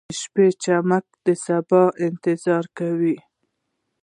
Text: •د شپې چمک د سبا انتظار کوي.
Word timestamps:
•د 0.09 0.11
شپې 0.19 0.47
چمک 0.63 1.05
د 1.25 1.27
سبا 1.45 1.83
انتظار 2.07 2.65
کوي. 2.77 3.17